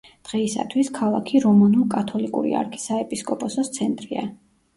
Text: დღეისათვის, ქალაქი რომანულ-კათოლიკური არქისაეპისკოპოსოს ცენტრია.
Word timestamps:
დღეისათვის, 0.27 0.87
ქალაქი 0.95 1.41
რომანულ-კათოლიკური 1.43 2.55
არქისაეპისკოპოსოს 2.63 3.71
ცენტრია. 3.79 4.27